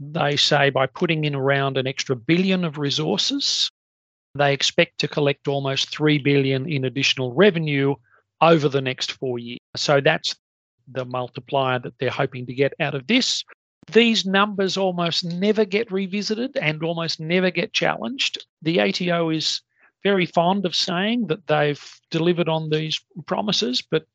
They 0.00 0.36
say 0.36 0.70
by 0.70 0.86
putting 0.86 1.24
in 1.24 1.34
around 1.34 1.78
an 1.78 1.86
extra 1.86 2.16
billion 2.16 2.64
of 2.64 2.76
resources, 2.76 3.70
they 4.34 4.52
expect 4.52 4.98
to 4.98 5.08
collect 5.08 5.48
almost 5.48 5.90
3 5.90 6.18
billion 6.18 6.70
in 6.70 6.84
additional 6.84 7.32
revenue 7.32 7.94
over 8.40 8.68
the 8.68 8.80
next 8.80 9.12
4 9.12 9.38
years. 9.38 9.58
So 9.76 10.00
that's 10.00 10.36
the 10.90 11.04
multiplier 11.04 11.78
that 11.80 11.94
they're 11.98 12.10
hoping 12.10 12.46
to 12.46 12.54
get 12.54 12.74
out 12.80 12.94
of 12.94 13.06
this. 13.06 13.44
These 13.92 14.26
numbers 14.26 14.76
almost 14.76 15.24
never 15.24 15.64
get 15.64 15.90
revisited 15.90 16.56
and 16.56 16.82
almost 16.82 17.20
never 17.20 17.50
get 17.50 17.72
challenged. 17.72 18.44
The 18.62 18.80
ATO 18.80 19.30
is 19.30 19.62
very 20.04 20.26
fond 20.26 20.66
of 20.66 20.76
saying 20.76 21.26
that 21.28 21.46
they've 21.46 21.82
delivered 22.10 22.48
on 22.48 22.70
these 22.70 23.00
promises, 23.26 23.82
but 23.82 24.06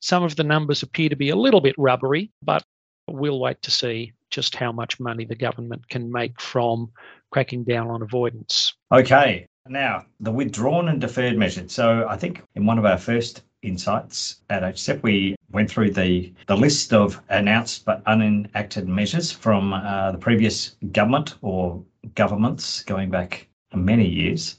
some 0.00 0.22
of 0.22 0.36
the 0.36 0.44
numbers 0.44 0.82
appear 0.82 1.08
to 1.08 1.16
be 1.16 1.30
a 1.30 1.36
little 1.36 1.60
bit 1.60 1.74
rubbery, 1.78 2.30
but 2.42 2.62
we'll 3.08 3.40
wait 3.40 3.62
to 3.62 3.70
see 3.70 4.12
just 4.30 4.54
how 4.54 4.72
much 4.72 5.00
money 5.00 5.24
the 5.24 5.34
government 5.34 5.88
can 5.88 6.10
make 6.10 6.40
from 6.40 6.90
cracking 7.30 7.64
down 7.64 7.88
on 7.88 8.02
avoidance. 8.02 8.74
Okay, 8.92 9.46
now 9.68 10.04
the 10.20 10.32
withdrawn 10.32 10.88
and 10.88 11.00
deferred 11.00 11.36
measures. 11.36 11.72
So 11.72 12.06
I 12.08 12.16
think 12.16 12.42
in 12.54 12.66
one 12.66 12.78
of 12.78 12.84
our 12.84 12.98
first 12.98 13.42
insights 13.62 14.42
at 14.50 14.62
HSEP, 14.62 15.02
we 15.02 15.36
went 15.50 15.70
through 15.70 15.92
the, 15.92 16.32
the 16.46 16.56
list 16.56 16.92
of 16.92 17.20
announced 17.28 17.84
but 17.84 18.04
unenacted 18.04 18.86
measures 18.86 19.30
from 19.32 19.72
uh, 19.72 20.12
the 20.12 20.18
previous 20.18 20.76
government 20.92 21.36
or 21.42 21.82
governments 22.14 22.82
going 22.84 23.10
back 23.10 23.48
many 23.74 24.08
years. 24.08 24.58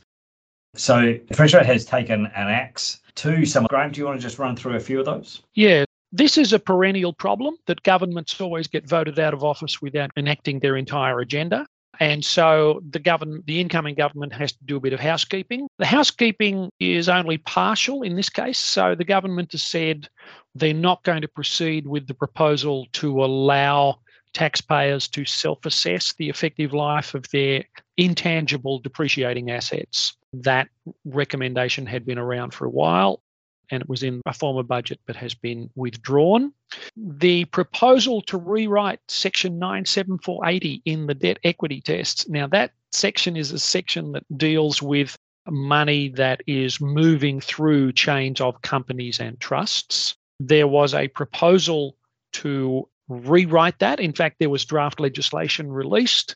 So 0.78 1.18
the 1.28 1.34
Treasurer 1.34 1.64
has 1.64 1.86
taken 1.86 2.28
an 2.28 2.48
axe 2.48 3.02
to 3.16 3.46
some. 3.46 3.66
Graeme, 3.66 3.92
do 3.92 4.00
you 4.00 4.06
want 4.06 4.20
to 4.20 4.26
just 4.26 4.40
run 4.40 4.56
through 4.56 4.76
a 4.76 4.80
few 4.80 5.00
of 5.00 5.06
those? 5.06 5.42
Yeah. 5.56 5.86
This 6.14 6.38
is 6.38 6.54
a 6.54 6.60
perennial 6.60 7.12
problem 7.12 7.58
that 7.66 7.84
governments 7.84 8.40
always 8.40 8.68
get 8.68 8.88
voted 8.88 9.20
out 9.20 9.34
of 9.34 9.44
office 9.44 9.82
without 9.82 10.12
enacting 10.16 10.60
their 10.60 10.78
entire 10.78 11.20
agenda. 11.20 11.68
And 12.00 12.24
so 12.24 12.82
the 12.92 13.00
government, 13.00 13.46
the 13.48 13.60
incoming 13.60 13.96
government 13.96 14.32
has 14.34 14.52
to 14.54 14.64
do 14.66 14.78
a 14.78 14.80
bit 14.80 14.94
of 14.94 15.00
housekeeping. 15.00 15.68
The 15.80 15.86
housekeeping 15.86 16.70
is 16.80 17.10
only 17.10 17.40
partial 17.40 18.04
in 18.04 18.16
this 18.16 18.30
case. 18.30 18.60
So 18.60 18.96
the 18.96 19.04
government 19.04 19.52
has 19.52 19.64
said 19.64 20.08
they're 20.56 20.74
not 20.74 21.04
going 21.04 21.22
to 21.22 21.28
proceed 21.28 21.88
with 21.88 22.08
the 22.08 22.14
proposal 22.14 22.88
to 22.94 23.24
allow 23.24 24.00
taxpayers 24.34 25.08
to 25.10 25.26
self 25.26 25.66
assess 25.66 26.14
the 26.14 26.30
effective 26.30 26.72
life 26.74 27.16
of 27.16 27.28
their 27.32 27.64
intangible 27.98 28.80
depreciating 28.80 29.50
assets. 29.50 30.16
That 30.44 30.70
recommendation 31.06 31.86
had 31.86 32.06
been 32.06 32.17
around 32.17 32.53
for 32.53 32.65
a 32.65 32.70
while 32.70 33.22
and 33.70 33.82
it 33.82 33.89
was 33.89 34.03
in 34.03 34.22
a 34.25 34.34
former 34.34 34.63
budget 34.63 35.00
but 35.06 35.15
has 35.15 35.34
been 35.34 35.70
withdrawn. 35.75 36.53
The 36.96 37.46
proposal 37.46 38.22
to 38.24 38.38
rewrite 38.38 39.00
section 39.08 39.60
97480 39.60 40.82
in 40.86 41.08
the 41.08 41.13
debt 41.13 41.39
equity 41.44 41.82
tests. 41.82 42.27
Now, 42.29 42.48
that 42.48 42.72
section 42.91 43.36
is 43.36 43.51
a 43.51 43.60
section 43.60 44.13
that 44.13 44.24
deals 44.38 44.82
with 44.82 45.17
money 45.50 46.10
that 46.10 46.41
is 46.48 46.82
moving 46.82 47.39
through 47.39 47.94
chains 47.94 48.41
of 48.41 48.62
companies 48.62 49.20
and 49.20 49.39
trusts. 49.39 50.15
There 50.39 50.67
was 50.67 50.94
a 50.94 51.08
proposal 51.08 51.96
to 52.34 52.88
rewrite 53.08 53.79
that. 53.79 54.00
In 54.00 54.13
fact, 54.13 54.38
there 54.39 54.50
was 54.50 54.65
draft 54.65 55.00
legislation 55.00 55.72
released 55.72 56.36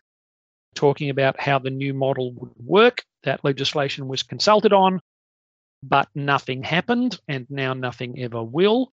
talking 0.75 1.10
about 1.10 1.40
how 1.40 1.60
the 1.60 1.70
new 1.70 1.94
model 1.94 2.34
would 2.34 2.51
work. 2.58 3.04
That 3.24 3.44
legislation 3.44 4.08
was 4.08 4.24
consulted 4.24 4.74
on, 4.74 5.00
but 5.84 6.08
nothing 6.16 6.63
happened, 6.63 7.20
and 7.28 7.46
now 7.50 7.74
nothing 7.74 8.20
ever 8.20 8.44
will. 8.44 8.92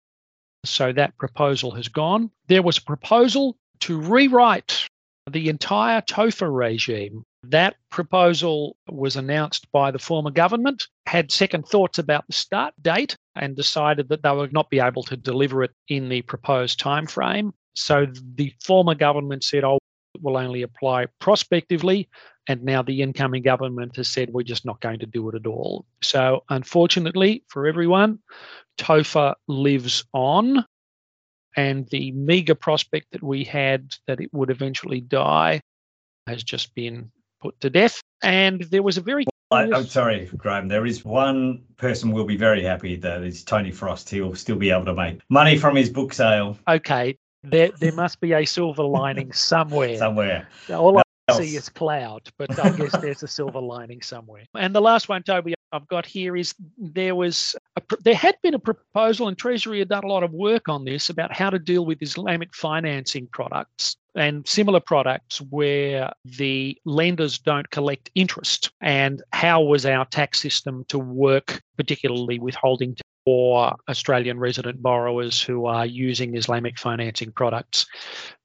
So 0.64 0.92
that 0.92 1.16
proposal 1.16 1.70
has 1.72 1.88
gone. 1.88 2.30
There 2.48 2.62
was 2.62 2.78
a 2.78 2.82
proposal 2.82 3.56
to 3.80 4.00
rewrite 4.00 4.88
the 5.30 5.48
entire 5.48 6.00
TOFA 6.02 6.48
regime. 6.48 7.24
That 7.44 7.76
proposal 7.90 8.76
was 8.88 9.16
announced 9.16 9.70
by 9.70 9.90
the 9.90 9.98
former 9.98 10.30
government, 10.30 10.88
had 11.06 11.30
second 11.30 11.68
thoughts 11.68 11.98
about 11.98 12.26
the 12.26 12.32
start 12.32 12.74
date, 12.82 13.16
and 13.36 13.54
decided 13.54 14.08
that 14.08 14.22
they 14.22 14.32
would 14.32 14.52
not 14.52 14.70
be 14.70 14.80
able 14.80 15.04
to 15.04 15.16
deliver 15.16 15.62
it 15.62 15.72
in 15.88 16.08
the 16.08 16.22
proposed 16.22 16.80
timeframe. 16.80 17.52
So 17.74 18.06
the 18.34 18.52
former 18.64 18.94
government 18.94 19.44
said, 19.44 19.62
oh, 19.62 19.78
will 20.22 20.36
only 20.36 20.62
apply 20.62 21.06
prospectively. 21.20 22.08
And 22.48 22.62
now 22.62 22.82
the 22.82 23.02
incoming 23.02 23.42
government 23.42 23.96
has 23.96 24.08
said, 24.08 24.30
we're 24.30 24.42
just 24.42 24.64
not 24.64 24.80
going 24.80 25.00
to 25.00 25.06
do 25.06 25.28
it 25.28 25.34
at 25.34 25.46
all. 25.46 25.84
So 26.02 26.44
unfortunately 26.48 27.44
for 27.48 27.66
everyone, 27.66 28.20
TOFA 28.78 29.34
lives 29.48 30.04
on. 30.12 30.64
And 31.56 31.88
the 31.88 32.12
meager 32.12 32.54
prospect 32.54 33.06
that 33.12 33.22
we 33.22 33.42
had 33.42 33.94
that 34.06 34.20
it 34.20 34.32
would 34.32 34.50
eventually 34.50 35.00
die 35.00 35.60
has 36.26 36.44
just 36.44 36.74
been 36.74 37.10
put 37.40 37.58
to 37.60 37.70
death. 37.70 38.00
And 38.22 38.62
there 38.62 38.82
was 38.82 38.98
a 38.98 39.00
very 39.00 39.24
I, 39.50 39.62
am 39.64 39.86
sorry, 39.86 40.28
Graeme. 40.36 40.66
There 40.66 40.86
is 40.86 41.04
one 41.04 41.62
person 41.76 42.10
will 42.10 42.24
be 42.24 42.36
very 42.36 42.62
happy 42.62 42.96
that 42.96 43.22
is 43.22 43.44
Tony 43.44 43.70
Frost. 43.70 44.10
He'll 44.10 44.34
still 44.34 44.56
be 44.56 44.70
able 44.70 44.86
to 44.86 44.94
make 44.94 45.20
money 45.28 45.56
from 45.56 45.76
his 45.76 45.88
book 45.88 46.12
sale. 46.12 46.58
Okay, 46.68 47.16
there 47.50 47.70
there 47.80 47.92
must 48.04 48.20
be 48.20 48.32
a 48.32 48.44
silver 48.44 48.84
lining 48.84 49.32
somewhere. 49.32 49.96
somewhere. 49.98 50.48
All 50.70 50.98
I 50.98 51.02
see 51.32 51.56
is 51.56 51.68
cloud, 51.68 52.28
but 52.38 52.58
I 52.58 52.70
guess 52.70 52.92
there's 53.00 53.22
a 53.22 53.28
silver 53.28 53.60
lining 53.60 54.02
somewhere. 54.02 54.44
And 54.54 54.74
the 54.74 54.80
last 54.80 55.08
one, 55.08 55.22
Toby, 55.22 55.54
I've 55.72 55.88
got 55.88 56.06
here 56.06 56.36
is 56.36 56.54
there 56.78 57.14
was 57.14 57.56
a, 57.76 57.82
there 58.00 58.14
had 58.14 58.36
been 58.42 58.54
a 58.54 58.58
proposal, 58.58 59.28
and 59.28 59.36
Treasury 59.36 59.80
had 59.80 59.88
done 59.88 60.04
a 60.04 60.08
lot 60.08 60.22
of 60.22 60.32
work 60.32 60.68
on 60.68 60.84
this 60.84 61.10
about 61.10 61.34
how 61.34 61.50
to 61.50 61.58
deal 61.58 61.84
with 61.84 62.02
Islamic 62.02 62.54
financing 62.54 63.26
products 63.32 63.96
and 64.14 64.46
similar 64.46 64.80
products 64.80 65.40
where 65.50 66.10
the 66.24 66.78
lenders 66.84 67.38
don't 67.38 67.70
collect 67.70 68.10
interest, 68.14 68.70
and 68.80 69.22
how 69.32 69.60
was 69.62 69.84
our 69.84 70.06
tax 70.06 70.40
system 70.40 70.84
to 70.88 70.98
work, 70.98 71.60
particularly 71.76 72.38
withholding 72.38 72.96
for 73.26 73.74
Australian 73.88 74.38
resident 74.38 74.80
borrowers 74.80 75.42
who 75.42 75.66
are 75.66 75.84
using 75.84 76.36
Islamic 76.36 76.78
financing 76.78 77.32
products. 77.32 77.84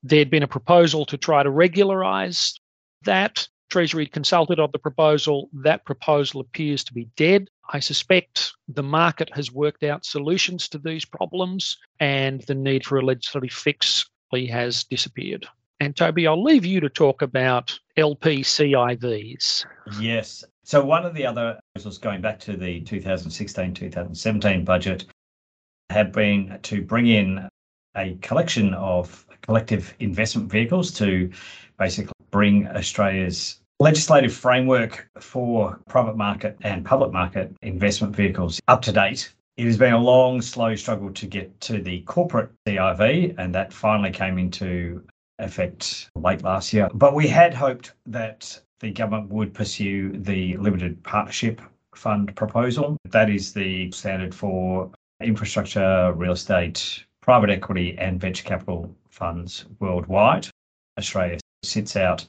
There'd 0.01 0.31
been 0.31 0.43
a 0.43 0.47
proposal 0.47 1.05
to 1.05 1.17
try 1.17 1.43
to 1.43 1.51
regularise 1.51 2.59
that. 3.03 3.47
Treasury 3.69 4.05
consulted 4.05 4.59
on 4.59 4.69
the 4.73 4.79
proposal. 4.79 5.49
That 5.53 5.85
proposal 5.85 6.41
appears 6.41 6.83
to 6.83 6.93
be 6.93 7.05
dead. 7.15 7.47
I 7.71 7.79
suspect 7.79 8.51
the 8.67 8.83
market 8.83 9.29
has 9.33 9.49
worked 9.49 9.83
out 9.83 10.03
solutions 10.03 10.67
to 10.69 10.77
these 10.77 11.05
problems 11.05 11.77
and 12.01 12.41
the 12.47 12.55
need 12.55 12.85
for 12.85 12.97
a 12.97 13.05
legislative 13.05 13.53
fix 13.53 14.05
has 14.49 14.83
disappeared. 14.85 15.45
And 15.79 15.95
Toby, 15.95 16.27
I'll 16.27 16.43
leave 16.43 16.65
you 16.65 16.79
to 16.79 16.89
talk 16.89 17.21
about 17.21 17.77
LPCIVs. 17.97 19.65
Yes. 19.99 20.43
So 20.63 20.83
one 20.83 21.05
of 21.05 21.13
the 21.13 21.25
other 21.25 21.59
proposals 21.73 21.97
going 21.97 22.21
back 22.21 22.39
to 22.41 22.55
the 22.55 22.81
2016-2017 22.81 24.63
budget 24.63 25.05
have 25.89 26.11
been 26.11 26.59
to 26.63 26.81
bring 26.81 27.07
in 27.07 27.49
a 27.95 28.15
collection 28.21 28.73
of 28.75 29.25
collective 29.41 29.93
investment 29.99 30.51
vehicles 30.51 30.91
to 30.91 31.29
basically 31.77 32.13
bring 32.29 32.67
Australia's 32.67 33.59
legislative 33.79 34.33
framework 34.33 35.09
for 35.19 35.79
private 35.89 36.15
market 36.15 36.55
and 36.61 36.85
public 36.85 37.11
market 37.11 37.51
investment 37.63 38.15
vehicles 38.15 38.59
up 38.67 38.81
to 38.83 38.91
date. 38.91 39.33
It 39.57 39.65
has 39.65 39.77
been 39.77 39.93
a 39.93 39.99
long, 39.99 40.41
slow 40.41 40.75
struggle 40.75 41.11
to 41.11 41.25
get 41.25 41.59
to 41.61 41.81
the 41.81 42.01
corporate 42.01 42.51
CIV, 42.67 43.35
and 43.37 43.53
that 43.53 43.73
finally 43.73 44.11
came 44.11 44.37
into 44.37 45.03
effect 45.41 46.09
late 46.15 46.43
last 46.43 46.71
year. 46.71 46.89
But 46.93 47.13
we 47.13 47.27
had 47.27 47.53
hoped 47.53 47.93
that 48.05 48.61
the 48.79 48.91
government 48.91 49.29
would 49.29 49.53
pursue 49.53 50.11
the 50.11 50.57
limited 50.57 51.03
partnership 51.03 51.61
fund 51.95 52.35
proposal. 52.35 52.97
That 53.09 53.29
is 53.29 53.53
the 53.53 53.91
standard 53.91 54.33
for 54.33 54.89
infrastructure, 55.21 56.13
real 56.15 56.31
estate, 56.33 57.05
private 57.21 57.49
equity, 57.49 57.97
and 57.97 58.19
venture 58.19 58.43
capital 58.43 58.95
funds 59.09 59.65
worldwide. 59.79 60.47
Australia 60.97 61.39
sits 61.63 61.95
out 61.95 62.25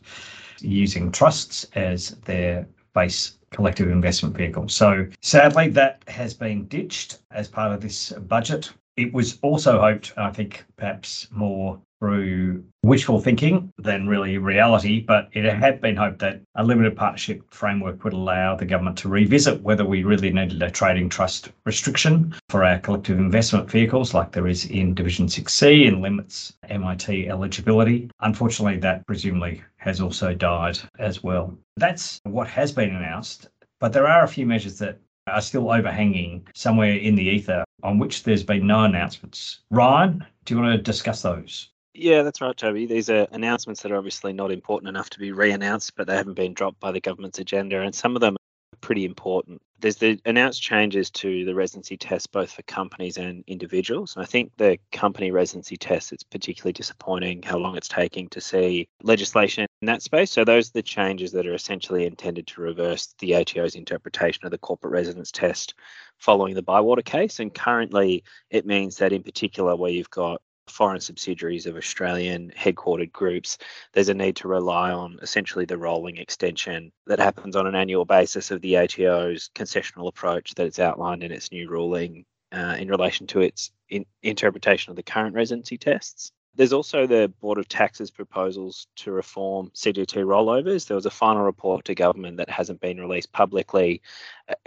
using 0.61 1.11
trusts 1.11 1.67
as 1.75 2.11
their 2.27 2.67
base 2.95 3.39
collective 3.51 3.91
investment 3.91 4.37
vehicle. 4.37 4.69
So 4.69 5.07
sadly, 5.23 5.69
that 5.71 6.03
has 6.09 6.35
been 6.35 6.67
ditched 6.67 7.19
as 7.31 7.49
part 7.49 7.73
of 7.73 7.81
this 7.81 8.13
budget. 8.13 8.71
It 8.97 9.13
was 9.13 9.39
also 9.43 9.81
hoped, 9.81 10.13
I 10.17 10.31
think 10.31 10.65
perhaps 10.77 11.29
more 11.31 11.81
through 12.03 12.65
wishful 12.83 13.21
thinking 13.21 13.73
than 13.79 14.09
really 14.09 14.37
reality, 14.37 14.99
but 14.99 15.29
it 15.35 15.45
had 15.45 15.81
been 15.81 15.95
hoped 15.95 16.19
that 16.19 16.41
a 16.57 16.65
limited 16.65 16.97
partnership 16.97 17.41
framework 17.55 18.03
would 18.03 18.13
allow 18.13 18.57
the 18.57 18.67
government 18.67 18.99
to 18.99 19.09
revisit 19.09 19.63
whether 19.63 19.85
we 19.85 20.03
really 20.03 20.33
needed 20.33 20.61
a 20.65 20.69
trading 20.69 21.09
trust 21.09 21.53
restriction 21.65 22.35
for 22.49 22.65
our 22.65 22.81
collective 22.81 23.21
investment 23.21 23.71
vehicles, 23.71 24.15
like 24.15 24.33
there 24.33 24.49
is 24.49 24.65
in 24.65 24.95
Division 24.95 25.29
6C 25.29 25.87
and 25.87 26.03
limits 26.03 26.55
MIT 26.69 27.29
eligibility. 27.29 28.11
Unfortunately, 28.19 28.79
that 28.79 29.07
presumably 29.07 29.63
has 29.77 30.01
also 30.01 30.35
died 30.35 30.81
as 30.99 31.23
well. 31.23 31.57
That's 31.77 32.21
what 32.25 32.49
has 32.49 32.73
been 32.73 32.97
announced, 32.97 33.49
but 33.79 33.93
there 33.93 34.09
are 34.09 34.25
a 34.25 34.29
few 34.29 34.45
measures 34.45 34.77
that 34.81 34.99
are 35.29 35.41
still 35.41 35.71
overhanging 35.71 36.49
somewhere 36.53 36.97
in 36.97 37.15
the 37.15 37.23
ether 37.23 37.63
on 37.85 38.01
which 38.01 38.25
there's 38.25 38.43
been 38.43 38.67
no 38.67 38.83
announcements. 38.83 39.61
Ryan, 39.71 40.27
do 40.45 40.55
you 40.55 40.61
want 40.61 40.73
to 40.73 40.83
discuss 40.83 41.23
those? 41.23 41.69
Yeah, 41.95 42.23
that's 42.23 42.41
right, 42.41 42.57
Toby. 42.57 42.87
These 42.87 43.11
are 43.11 43.27
announcements 43.33 43.83
that 43.83 43.93
are 43.93 43.97
obviously 43.97 44.33
not 44.33 44.51
important 44.51 44.89
enough 44.89 45.11
to 45.11 45.19
be 45.19 45.33
re 45.33 45.53
announced, 45.53 45.95
but 45.95 46.07
they 46.07 46.17
haven't 46.17 46.35
been 46.35 46.55
dropped 46.55 46.81
by 46.81 46.91
the 46.91 47.01
government's 47.01 47.39
agenda. 47.39 47.83
And 47.83 47.95
some 47.95 48.17
of 48.17 48.21
them 48.21 48.35
are 48.35 48.79
pretty 48.81 49.05
important. 49.05 49.61
There's 49.79 49.97
the 49.97 50.19
announced 50.25 50.63
changes 50.63 51.11
to 51.11 51.45
the 51.45 51.55
residency 51.55 51.99
test, 51.99 52.33
both 52.33 52.53
for 52.53 52.63
companies 52.63 53.19
and 53.19 53.45
individuals. 53.47 54.17
And 54.17 54.23
I 54.23 54.27
think 54.27 54.53
the 54.57 54.79
company 54.91 55.33
residency 55.33 55.77
test, 55.77 56.13
it's 56.13 56.23
particularly 56.23 56.73
disappointing 56.73 57.43
how 57.43 57.59
long 57.59 57.77
it's 57.77 57.89
taking 57.89 58.29
to 58.31 58.41
see 58.41 58.89
legislation 59.03 59.67
in 59.83 59.87
that 59.87 60.01
space. 60.01 60.31
So 60.31 60.45
those 60.47 60.71
are 60.71 60.75
the 60.75 60.83
changes 60.83 61.33
that 61.33 61.47
are 61.47 61.55
essentially 61.55 62.07
intended 62.07 62.47
to 62.49 62.63
reverse 62.63 63.15
the 63.19 63.35
ATO's 63.35 63.75
interpretation 63.75 64.47
of 64.47 64.51
the 64.51 64.59
corporate 64.59 64.95
residence 64.95 65.31
test 65.31 65.75
following 66.17 66.55
the 66.55 66.63
Bywater 66.63 67.03
case. 67.03 67.39
And 67.39 67.53
currently, 67.53 68.25
it 68.49 68.65
means 68.65 68.97
that 68.97 69.13
in 69.13 69.23
particular, 69.23 69.77
where 69.77 69.91
you've 69.91 70.09
got 70.09 70.41
foreign 70.73 71.01
subsidiaries 71.01 71.67
of 71.67 71.77
Australian 71.77 72.51
headquartered 72.57 73.13
groups, 73.13 73.59
there's 73.93 74.09
a 74.09 74.15
need 74.15 74.37
to 74.37 74.49
rely 74.49 74.91
on 74.91 75.19
essentially 75.23 75.65
the 75.65 75.79
rolling 75.79 76.17
extension 76.17 76.93
that 77.07 77.19
happens 77.19 77.55
on 77.57 77.67
an 77.67 77.75
annual 77.75 78.05
basis 78.05 78.51
of 78.51 78.61
the 78.63 78.77
ATO's 78.77 79.51
concessional 79.55 80.09
approach 80.09 80.55
that 80.55 80.67
it's 80.67 80.79
outlined 80.79 81.23
in 81.23 81.33
its 81.33 81.53
new 81.53 81.69
ruling 81.69 82.25
uh, 82.53 82.77
in 82.79 82.89
relation 82.89 83.27
to 83.27 83.41
its 83.41 83.71
in- 83.89 84.07
interpretation 84.23 84.91
of 84.91 84.97
the 84.97 85.03
current 85.03 85.35
residency 85.35 85.79
tests. 85.79 86.33
There's 86.55 86.75
also 86.75 87.07
the 87.07 87.33
Board 87.41 87.57
of 87.57 87.67
Taxes 87.67 88.11
proposals 88.11 88.87
to 88.97 89.11
reform 89.11 89.71
CGT 89.75 90.23
rollovers. 90.25 90.87
There 90.87 90.95
was 90.95 91.07
a 91.07 91.11
final 91.11 91.43
report 91.43 91.87
to 91.87 91.95
government 91.95 92.37
that 92.37 92.51
hasn't 92.51 92.81
been 92.81 93.01
released 93.01 93.33
publicly. 93.33 94.03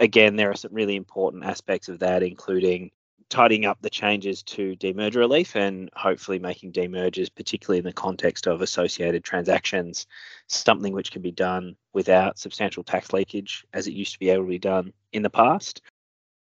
Again, 0.00 0.34
there 0.34 0.50
are 0.50 0.56
some 0.56 0.74
really 0.74 0.96
important 0.96 1.44
aspects 1.44 1.88
of 1.88 2.00
that, 2.00 2.24
including 2.24 2.90
tidying 3.28 3.64
up 3.64 3.78
the 3.80 3.90
changes 3.90 4.42
to 4.42 4.76
demerger 4.76 5.16
relief 5.16 5.56
and 5.56 5.90
hopefully 5.94 6.38
making 6.38 6.72
demergers, 6.72 7.28
particularly 7.34 7.78
in 7.78 7.84
the 7.84 7.92
context 7.92 8.46
of 8.46 8.62
associated 8.62 9.24
transactions, 9.24 10.06
something 10.46 10.92
which 10.92 11.10
can 11.10 11.22
be 11.22 11.32
done 11.32 11.76
without 11.92 12.38
substantial 12.38 12.84
tax 12.84 13.12
leakage 13.12 13.64
as 13.72 13.86
it 13.86 13.94
used 13.94 14.12
to 14.12 14.18
be 14.18 14.30
able 14.30 14.44
to 14.44 14.50
be 14.50 14.58
done 14.58 14.92
in 15.12 15.22
the 15.22 15.30
past. 15.30 15.82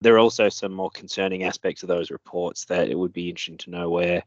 There 0.00 0.14
are 0.14 0.20
also 0.20 0.48
some 0.48 0.72
more 0.72 0.90
concerning 0.90 1.42
aspects 1.42 1.82
of 1.82 1.88
those 1.88 2.12
reports 2.12 2.64
that 2.66 2.88
it 2.88 2.96
would 2.96 3.12
be 3.12 3.28
interesting 3.28 3.58
to 3.58 3.70
know 3.70 3.90
where 3.90 4.22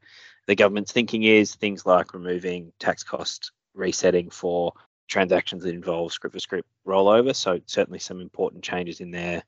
the 0.47 0.55
government's 0.55 0.91
thinking 0.91 1.23
is, 1.23 1.55
things 1.55 1.85
like 1.85 2.13
removing 2.13 2.73
tax 2.79 3.03
cost 3.03 3.51
resetting 3.73 4.29
for 4.29 4.73
transactions 5.07 5.63
that 5.63 5.73
involve 5.73 6.11
scrip 6.11 6.33
for 6.33 6.39
scrip 6.39 6.65
rollover. 6.85 7.33
So, 7.33 7.61
certainly 7.67 7.99
some 7.99 8.19
important 8.19 8.63
changes 8.63 8.99
in 8.99 9.11
there 9.11 9.43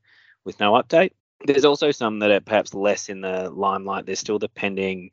with 0.46 0.60
no 0.62 0.74
update. 0.74 1.12
There's 1.46 1.66
also 1.66 1.92
some 1.92 2.20
that 2.20 2.32
are 2.32 2.40
perhaps 2.40 2.74
less 2.74 3.10
in 3.10 3.22
the 3.22 3.50
limelight. 3.50 4.06
There's 4.06 4.20
still 4.20 4.40
the 4.40 4.50
pending 4.50 5.12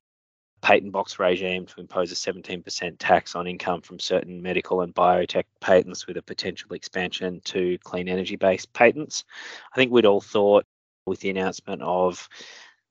patent 0.60 0.92
box 0.92 1.18
regime 1.18 1.66
to 1.66 1.80
impose 1.80 2.12
a 2.12 2.14
17% 2.14 2.96
tax 2.98 3.34
on 3.34 3.46
income 3.46 3.80
from 3.80 3.98
certain 3.98 4.42
medical 4.42 4.82
and 4.82 4.94
biotech 4.94 5.44
patents 5.60 6.06
with 6.06 6.16
a 6.16 6.22
potential 6.22 6.72
expansion 6.72 7.40
to 7.44 7.78
clean 7.78 8.08
energy 8.08 8.36
based 8.36 8.72
patents. 8.72 9.24
I 9.72 9.76
think 9.76 9.90
we'd 9.90 10.06
all 10.06 10.20
thought 10.20 10.66
with 11.06 11.20
the 11.20 11.30
announcement 11.30 11.82
of 11.82 12.28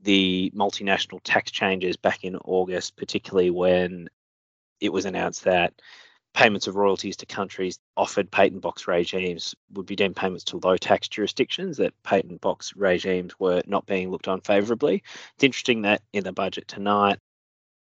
the 0.02 0.52
multinational 0.56 1.20
tax 1.24 1.52
changes 1.52 1.96
back 1.96 2.24
in 2.24 2.36
August, 2.38 2.98
particularly 2.98 3.52
when 3.52 4.10
it 4.80 4.92
was 4.92 5.06
announced 5.06 5.44
that 5.44 5.74
payments 6.34 6.68
of 6.68 6.76
royalties 6.76 7.18
to 7.18 7.26
countries 7.26 7.80
offered 7.98 8.32
patent 8.32 8.62
box 8.62 8.88
regimes 8.88 9.56
would 9.74 9.86
be 9.86 9.96
deemed 9.96 10.16
payments 10.16 10.44
to 10.46 10.60
low 10.64 10.78
tax 10.78 11.08
jurisdictions, 11.08 11.78
that 11.78 11.94
patent 12.04 12.42
box 12.42 12.74
regimes 12.76 13.40
were 13.40 13.62
not 13.66 13.86
being 13.86 14.10
looked 14.10 14.28
on 14.28 14.42
favourably. 14.42 15.04
It's 15.36 15.44
interesting 15.44 15.82
that 15.84 16.02
in 16.14 16.24
the 16.24 16.32
budget 16.32 16.68
tonight, 16.68 17.20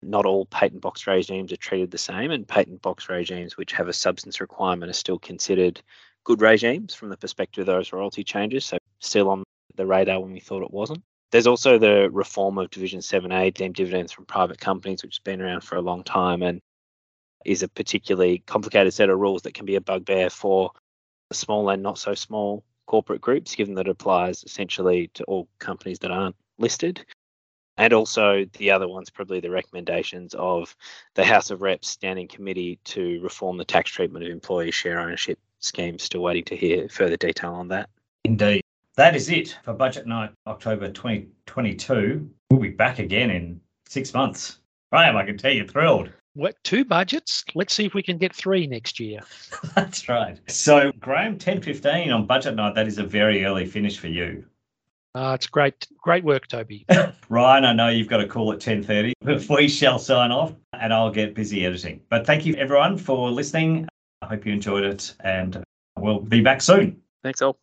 not 0.02 0.26
all 0.26 0.46
patent 0.46 0.82
box 0.82 1.08
regimes 1.08 1.52
are 1.52 1.58
treated 1.58 1.92
the 1.92 1.98
same, 1.98 2.32
and 2.32 2.48
patent 2.48 2.82
box 2.82 3.10
regimes 3.10 3.58
which 3.58 3.72
have 3.72 3.88
a 3.88 3.94
substance 3.94 4.42
requirement 4.42 4.90
are 4.90 4.94
still 4.94 5.20
considered 5.20 5.82
good 6.24 6.42
regimes 6.42 6.94
from 6.94 7.10
the 7.10 7.18
perspective 7.18 7.62
of 7.62 7.68
those 7.68 7.94
royalty 7.94 8.24
changes. 8.24 8.66
So, 8.66 8.78
still 9.00 9.30
on 9.30 9.44
the 9.76 9.86
radar 9.86 10.20
when 10.20 10.32
we 10.32 10.40
thought 10.40 10.64
it 10.64 10.72
wasn't. 10.72 11.04
There's 11.32 11.48
also 11.48 11.80
the 11.80 12.10
reform 12.12 12.60
of 12.60 12.70
Division 12.70 13.00
7A, 13.00 13.54
deemed 13.54 13.76
dividends 13.76 14.12
from 14.12 14.26
private 14.26 14.60
companies, 14.60 15.02
which 15.02 15.16
has 15.16 15.24
been 15.24 15.42
around 15.42 15.62
for 15.62 15.78
a 15.78 15.82
long 15.82 16.04
time. 16.04 16.44
And 16.44 16.62
is 17.46 17.64
a 17.64 17.68
particularly 17.68 18.44
complicated 18.46 18.94
set 18.94 19.10
of 19.10 19.20
rules 19.20 19.42
that 19.44 19.54
can 19.54 19.66
be 19.66 19.76
a 19.76 19.82
bugbear 19.82 20.30
for 20.30 20.72
small 21.32 21.70
and 21.70 21.84
not 21.84 21.98
so 21.98 22.14
small 22.14 22.64
corporate 22.86 23.22
groups, 23.22 23.56
given 23.56 23.76
that 23.76 23.88
it 23.88 23.92
applies 23.92 24.44
essentially 24.44 25.10
to 25.14 25.24
all 25.26 25.48
companies 25.60 26.00
that 26.00 26.12
aren't 26.12 26.36
listed. 26.58 27.06
And 27.78 27.92
also, 27.92 28.46
the 28.58 28.70
other 28.70 28.88
one's 28.88 29.10
probably 29.10 29.40
the 29.40 29.50
recommendations 29.50 30.36
of 30.36 30.76
the 31.16 31.26
House 31.26 31.50
of 31.50 31.62
Reps 31.62 31.88
Standing 31.88 32.28
Committee 32.28 32.80
to 32.86 33.20
reform 33.22 33.58
the 33.58 33.66
tax 33.66 33.90
treatment 33.90 34.26
of 34.26 34.32
employee 34.32 34.72
share 34.72 35.00
ownership 35.00 35.40
schemes. 35.60 36.04
Still 36.04 36.22
waiting 36.22 36.44
to 36.46 36.56
hear 36.56 36.88
further 36.88 37.18
detail 37.18 37.54
on 37.54 37.70
that. 37.70 37.90
Indeed. 38.26 38.62
That 38.96 39.16
is 39.16 39.30
it 39.30 39.58
for 39.64 39.74
Budget 39.74 40.06
Night 40.06 40.30
October 40.46 40.92
2022. 40.92 42.30
We'll 42.52 42.60
be 42.60 42.70
back 42.70 43.00
again 43.00 43.32
in 43.32 43.60
six 43.90 44.14
months. 44.14 44.60
Graeme, 44.92 45.16
I 45.16 45.26
can 45.26 45.36
tell 45.36 45.52
you're 45.52 45.66
thrilled 45.66 46.12
what 46.34 46.56
two 46.64 46.86
budgets? 46.86 47.44
Let's 47.56 47.74
see 47.74 47.86
if 47.86 47.94
we 47.94 48.04
can 48.04 48.18
get 48.18 48.36
three 48.36 48.68
next 48.68 49.00
year. 49.00 49.20
That's 49.76 50.08
right. 50.10 50.40
So 50.48 50.92
Graeme, 51.00 51.38
ten 51.38 51.62
fifteen 51.62 52.12
on 52.12 52.26
budget 52.26 52.56
night. 52.56 52.76
That 52.76 52.88
is 52.88 52.98
a 52.98 53.04
very 53.04 53.46
early 53.46 53.66
finish 53.66 53.98
for 53.98 54.08
you. 54.08 54.46
Uh, 55.16 55.34
it's 55.36 55.46
great, 55.46 55.88
great 56.02 56.24
work, 56.24 56.48
Toby. 56.48 56.88
Ryan, 57.30 57.66
I 57.66 57.74
know 57.74 57.90
you've 57.90 58.08
got 58.08 58.22
a 58.22 58.28
call 58.28 58.52
at 58.52 58.60
ten 58.60 58.82
thirty. 58.82 59.14
but 59.22 59.48
We 59.48 59.68
shall 59.68 60.00
sign 60.00 60.32
off, 60.32 60.54
and 60.74 60.94
I'll 60.94 61.12
get 61.12 61.36
busy 61.36 61.66
editing. 61.66 62.02
But 62.10 62.26
thank 62.26 62.46
you 62.46 62.56
everyone 62.56 62.98
for 62.98 63.30
listening. 63.30 63.88
I 64.22 64.28
hope 64.28 64.46
you 64.46 64.54
enjoyed 64.54 64.84
it, 64.84 65.14
and 65.20 65.64
we'll 65.98 66.20
be 66.20 66.42
back 66.42 66.62
soon. 66.62 67.02
Thanks 67.22 67.42
all. 67.42 67.63